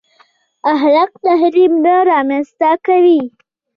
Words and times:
خلاق 0.79 1.11
تخریب 1.25 1.71
نه 1.83 1.93
رامنځته 2.09 2.71
کوي. 2.85 3.21